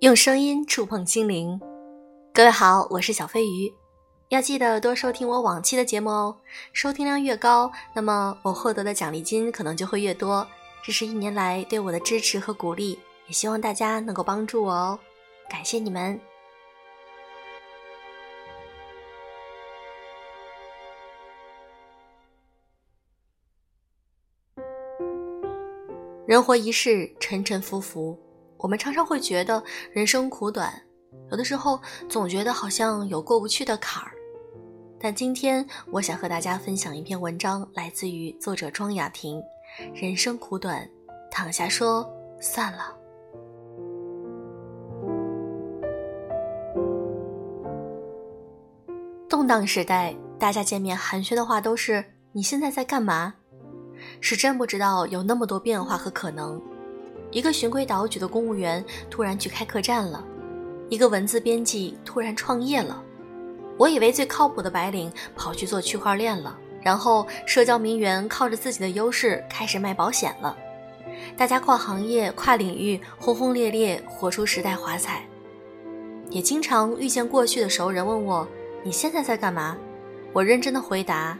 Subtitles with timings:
[0.00, 1.60] 用声音触碰心灵，
[2.32, 3.70] 各位好，我是小飞鱼，
[4.30, 6.34] 要记得多收听我往期的节目哦。
[6.72, 10.48] 收听量越高，那么我获得的奖励金可能就会越多。
[10.82, 14.98] 这是一年来对我的支持和鼓励，也希望大家能够帮助我哦，
[15.50, 16.18] 感谢你们。
[26.26, 28.18] 人活一世，沉沉浮浮。
[28.62, 30.70] 我们常常会觉得人生苦短，
[31.30, 34.12] 有的时候总觉得好像有过不去的坎儿。
[35.00, 39.42] 但今天我想和大家分享一篇文章，来自于作者庄雅婷。
[39.94, 40.86] 人生苦短，
[41.30, 42.06] 躺下说
[42.38, 42.94] 算了。
[49.26, 53.32] 动荡时代，大家见面寒暄的话都是“你现在在干嘛？”
[54.20, 56.60] 是真不知道有那么多变化和可能。
[57.30, 60.24] 一个循规蹈矩的公务员突然去开客栈了，
[60.88, 63.02] 一个文字编辑突然创业了。
[63.78, 70.56] 我以为最靠谱的白领跑去做区块链了，然后社交名媛靠着自己的优势开始卖保险了。
[71.36, 75.22] 大家跨行业、跨领域，轰轰烈烈，活出时代华彩。
[76.28, 78.46] 也经常遇见过去的熟人问我
[78.84, 79.76] ：“你现在在干嘛？”
[80.32, 81.38] 我认真的回答：“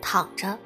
[0.00, 0.56] 躺着。”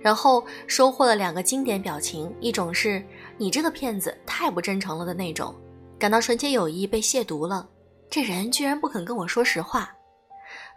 [0.00, 3.02] 然后收获了两个经典表情，一种是
[3.36, 5.54] 你这个骗子太不真诚了的那种，
[5.98, 7.68] 感到纯洁友谊被亵渎了，
[8.08, 9.88] 这人居然不肯跟我说实话；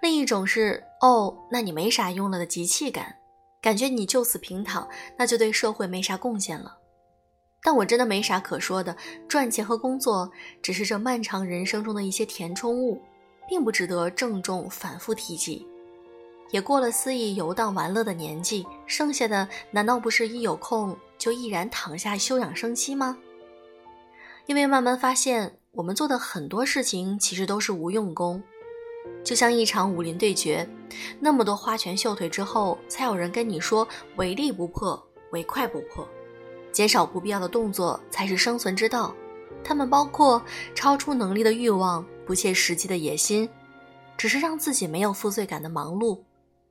[0.02, 3.16] 另一种是哦，那你没啥用了的急气感，
[3.62, 6.78] 感觉你就此平躺，那就对社会没啥贡献了。
[7.62, 8.96] 但我真的没啥可说的，
[9.28, 13.02] 赚钱和工作只是这漫长人生中的一些填充物，
[13.48, 15.68] 并不值得郑重反复提及。
[16.52, 23.18] 也过了肆意游荡玩乐的年纪，剩下的难道不是一有空就毅然躺下休养生息吗？
[24.46, 28.42] 因为慢慢发现，我们做的很多事情其实都是无用功，
[29.24, 30.68] 就像一场武林对决，
[31.20, 35.02] 那么多花拳绣腿之后，才有人跟你说“唯利不破，
[35.32, 36.08] 唯快不破”，
[36.72, 39.14] 减少不必要的动作才是生存之道。
[39.64, 40.42] 他们包括
[40.74, 43.50] 超出能力的欲望、不切实际的野心，
[44.16, 46.20] 只是让自己没有负罪感的忙碌。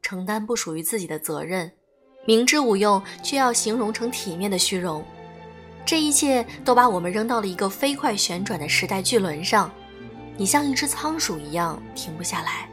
[0.00, 1.70] 承担不属于自己的责任，
[2.26, 5.02] 明知无用却要形容成体面的虚荣，
[5.84, 9.70] 这一切都把我们扔到了一个飞快旋转的时代巨轮上，
[10.36, 12.68] 你像一只仓鼠一样停不下来。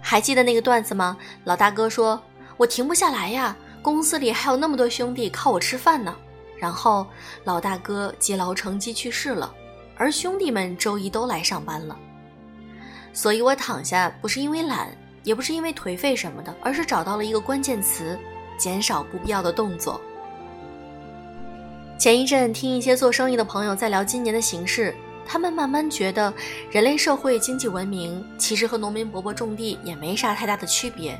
[0.00, 1.18] 还记得那个段子吗？
[1.44, 2.18] 老大哥说
[2.56, 6.16] ：“我停不下来呀，公司里还有那么多兄弟靠我吃饭呢。”
[6.58, 7.06] 然后
[7.44, 9.54] 老大哥积劳成疾去世了，
[9.96, 11.94] 而兄弟们周一都来上班了。
[13.12, 14.88] 所以我躺下不是因为懒。
[15.22, 18.18] 也不是因为颓废什么的，而是找到了一个关键词：
[18.60, 19.98] 减少不必要的动作。
[21.98, 24.94] 前一阵听一些做生意的朋友在聊今年的形势，
[25.26, 26.32] 他们慢慢觉得，
[26.70, 31.18] 人类社会经济文明其实和农民伯伯种地也没啥太大的区别。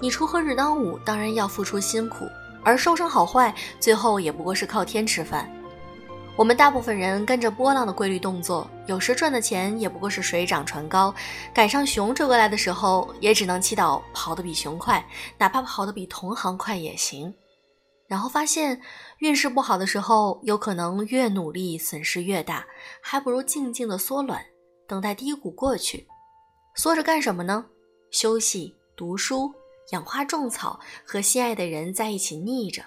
[0.00, 2.28] 你锄禾日当午，当然要付出辛苦，
[2.62, 5.50] 而收成好坏，最后也不过是靠天吃饭。
[6.36, 11.14] 我们大部分人跟着波浪的规律动作，有时赚的钱也不过是水涨船高，
[11.54, 15.02] 赶上熊追过来的时候，也只能祈祷跑得比熊快，
[15.38, 17.34] 哪怕跑得比同行快也行。
[18.06, 18.78] 然后发现
[19.20, 22.66] 运势不好的时候，有可能越努力损失越大，
[23.00, 24.44] 还不如静静的缩卵，
[24.86, 26.06] 等待低谷过去。
[26.74, 27.64] 缩着干什么呢？
[28.10, 29.50] 休息、读书、
[29.92, 32.82] 养花种草，和心爱的人在一起腻着。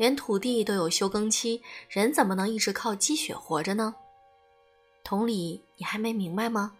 [0.00, 3.94] 连土地都有休耕期，人怎么能一直靠积雪活着呢？
[5.04, 6.72] 同理，你还没明白吗？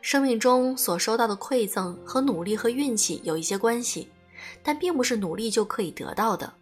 [0.00, 4.08] 生命中所收到的馈赠和努力和运气有一些关系，
[4.62, 6.54] 但并不是努力就可以得到的。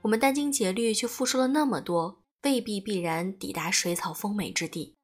[0.00, 4.96] 我们殚精竭虑去付出了那么多，未必必然抵达水草丰美之地。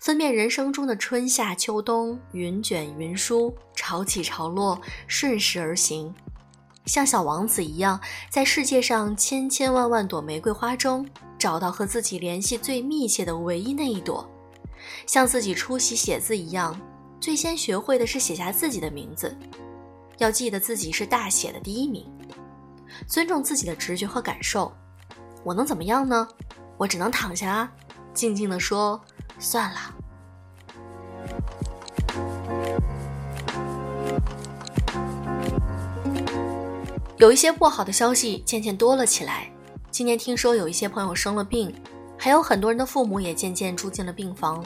[0.00, 6.12] 分辨人生中的春夏秋冬，云卷云舒，潮起潮落，顺势而行。
[6.86, 11.06] 像小王子一样，在世界上千千万万朵玫瑰花中，
[11.38, 14.24] 找到和自己联系最密切的唯一那一朵；
[15.06, 16.78] 像自己出席写字一样，
[17.18, 19.34] 最先学会的是写下自己的名字，
[20.18, 22.06] 要记得自己是大写的第一名。
[23.08, 24.72] 尊重自己的直觉和感受，
[25.42, 26.28] 我能怎么样呢？
[26.76, 27.70] 我只能躺下，
[28.12, 29.00] 静静地说
[29.38, 29.94] 算了。
[37.24, 39.50] 有一些不好的消息渐渐多了起来。
[39.90, 41.74] 今年听说有一些朋友生了病，
[42.18, 44.62] 还有很多人的父母也渐渐住进了病房。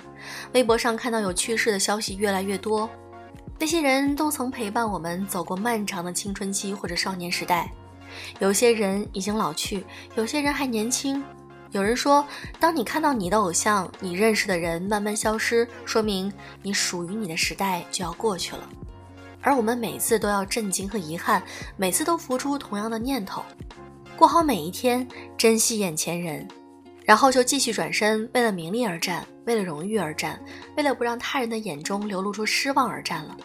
[0.55, 2.91] 微博上看到有去世的消息越来越多。
[3.61, 7.71] 那些人都曾陪伴我们走过漫长的青春期或者少年时代。
[8.41, 11.23] 有些人已经老去，有些人还年轻。
[11.71, 12.27] 有人说，
[12.59, 18.69] 当你看到你的偶像、你认识的人慢慢消失，说明你属于你的时代就要过去了。
[19.41, 21.43] 而我们每次都要震惊和遗憾，
[21.77, 23.43] 每次都浮出同样的念头：
[24.17, 25.07] 过好每一天，
[25.37, 26.47] 珍惜眼前人，
[27.05, 30.41] 然后就继续转身，为了名利而战，为了荣誉而战，
[30.77, 33.37] 为了不让他人的眼中流露出失望而战了。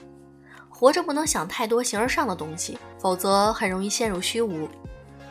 [0.69, 4.67] 活着不能想太多形而上的东西，否则很容易陷入虚无。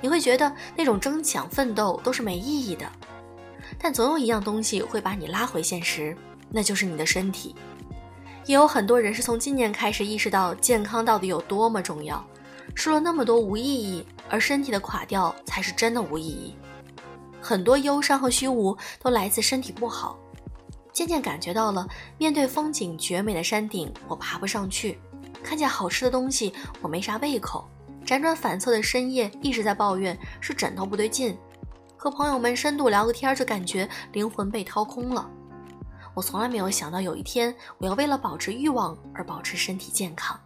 [0.00, 2.86] 你会觉得那种争抢奋斗都是没意义的，
[3.78, 6.16] 但总有一样东西会把你拉回现实，
[6.48, 7.54] 那就是你的身体。
[8.44, 12.24] 也有很多人是从今年开始意识到健康到底有多么重要，
[12.74, 16.54] 说了那么多无意义，而身体的垮掉才是真的无意义。
[17.40, 20.18] 很多忧伤和虚无都来自身体不好，
[20.92, 21.86] 渐渐感觉到了，
[22.18, 24.96] 面对风景绝美的山顶，我爬不上去；
[25.42, 27.68] 看见好吃的东西，我没啥胃口。
[28.04, 31.34] 辗转反侧的深夜，一直在抱怨是枕头不对劲；
[31.96, 35.30] 和朋友们深度聊个天，就感觉灵魂被掏空了。
[36.14, 40.38] 我从来没有想到有一天，我要为了保持欲望而保持身体健康。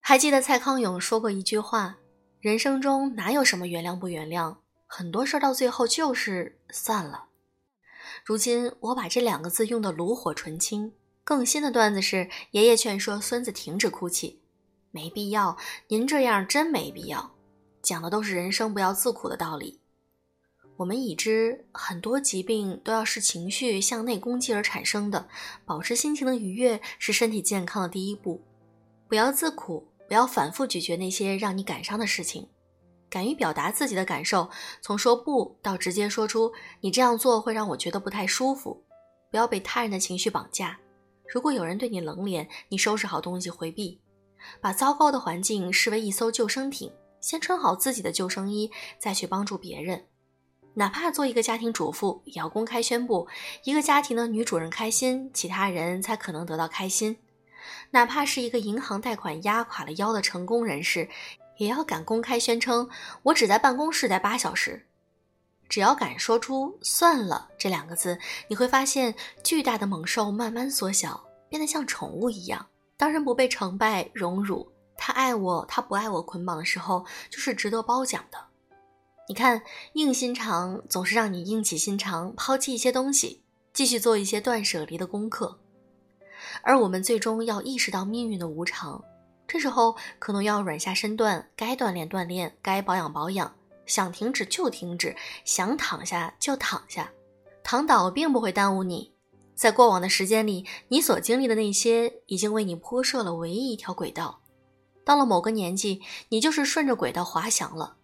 [0.00, 1.98] 还记得蔡康永说过一句话
[2.40, 4.56] ：“人生中哪有什么原谅不原谅，
[4.86, 7.26] 很多事儿到最后就是算了。”
[8.24, 10.92] 如今我把这两个字用的炉火纯青。
[11.24, 14.40] 更新的段子是爷爷劝说孙子停止哭泣，
[14.92, 15.56] 没必要，
[15.88, 17.32] 您这样真没必要。
[17.82, 19.80] 讲的都是人生不要自苦的道理。
[20.76, 25.28] 我们已知很多疾病都要是情绪向内攻击而产生的，
[25.64, 28.42] 保持心情的愉悦是身体健康的第一步。
[29.08, 32.48] 不要自苦，不要反复咀嚼那些让你感伤的事情，
[33.08, 34.50] 敢于表达自己的感受，
[34.82, 38.82] 从说不到直接说出你这样做会让我觉得不太舒服。
[39.30, 40.78] 不要被他人的情绪绑架。
[41.26, 44.00] 如果有人对你冷脸，你收拾好东西回避，
[44.60, 50.04] 把糟糕的环境视为一艘救生艇，先穿好自己的救生衣，再去帮助别人。
[50.78, 53.26] 哪怕做一个家庭主妇，也要公开宣布：
[53.64, 57.16] 一个家庭的女主人开心，其他人才可能得到开心。
[57.92, 61.08] 哪怕是一个银行贷款压垮了腰的成功人士，
[61.56, 62.90] 也要敢公开宣称：
[63.22, 64.86] 我只在办公室待八小时。
[65.66, 68.18] 只要敢说出“算了”这两个字，
[68.48, 72.66] 你会发现巨大的猛兽慢慢缩小，变得像宠物一样。
[72.98, 78.38] 当人不被成败荣辱，他爱我，他不爱我捆绑的时候，就是值得褒奖的。
[79.28, 79.62] 你看，
[79.94, 83.42] 硬心肠总是让你硬起心肠，抛弃一些东西，
[83.72, 85.58] 继续做一些断舍离的功课。
[86.62, 89.02] 而我们最终要意识到命运的无常，
[89.48, 93.52] 这时候可能要软下身段，该锻炼锻炼，该保养保养。
[93.84, 95.14] 想停止就停止，
[95.44, 97.10] 想躺下就躺下，
[97.62, 99.12] 躺倒并不会耽误你。
[99.54, 104.40] 在过往的时间里，你所经历的那些已经为你铺设了唯一一条轨道。
[105.04, 107.95] 到了某个年纪，你就是顺着轨道滑翔了，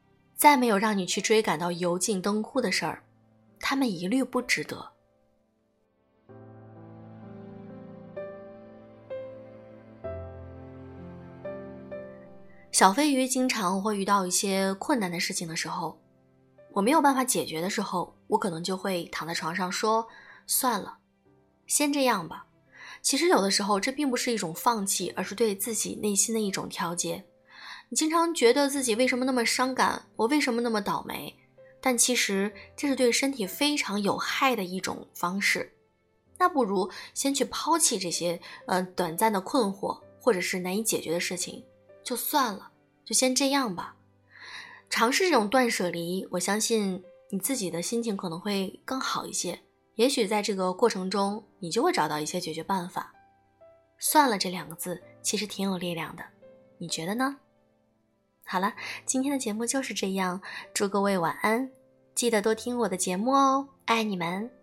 [0.42, 3.04] 再没有让你去追赶到油尽灯枯的事儿，
[3.60, 4.90] 他们一律不值得。
[12.72, 15.96] 小飞鱼经常会遇到一些困难的事情的时候，
[16.72, 20.08] 我没有办法解决的时候，我可能就会躺在床上说
[20.48, 20.98] ：“算了，
[21.68, 22.46] 先这样吧。”
[23.00, 27.24] 其实有的时候，这并不是一种放弃，而是对自己内心的一种调节。
[27.92, 31.36] 你经常觉得自己为什么那么伤感，我为什么那么倒霉？
[31.78, 35.70] 但其实这是对身体非常有害的一种方式。
[36.38, 41.62] 那不如先去抛弃这些呃短暂的困惑，或者是难以解决的事情。
[42.02, 42.70] 就算了，
[43.04, 43.94] 就先这样吧。
[44.88, 49.60] 尝试这种断舍离，我相信你自己的心情可能会更好一些。
[49.96, 53.12] 也许在这个过程中，你就会找到一些解决办法。
[53.98, 56.24] 算了，这两个字其实挺有力量的，
[56.78, 57.36] 你觉得呢？
[58.44, 58.74] 好了，
[59.06, 60.40] 今天的节目就是这样，
[60.74, 61.70] 祝各位晚安，
[62.14, 64.61] 记得多听我的节目哦，爱你们。